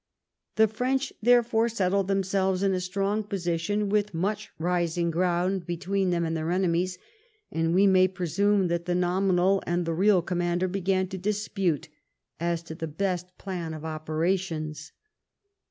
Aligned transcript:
The 0.55 0.67
French, 0.67 1.13
therefore, 1.21 1.69
settled 1.69 2.07
themselves 2.07 2.63
in 2.63 2.73
a 2.73 2.79
strong 2.81 3.23
position, 3.23 3.87
with 3.87 4.15
much 4.15 4.49
rising 4.57 5.11
ground 5.11 5.67
between 5.67 6.09
them 6.09 6.25
and 6.25 6.35
their 6.35 6.49
enemies, 6.49 6.97
and 7.51 7.75
we 7.75 7.85
may 7.85 8.07
presume 8.07 8.67
that 8.67 8.85
the 8.85 8.95
nominal 8.95 9.61
and 9.67 9.85
the 9.85 9.93
real 9.93 10.23
commander 10.23 10.67
be 10.67 10.81
gan 10.81 11.07
to 11.09 11.19
dispute 11.19 11.87
as 12.39 12.63
to 12.63 12.73
the 12.73 12.87
best 12.87 13.37
plan 13.37 13.75
of 13.75 13.85
operations. 13.85 14.91